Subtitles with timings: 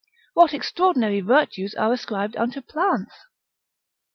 [0.33, 3.13] What extraordinary virtues are ascribed unto plants?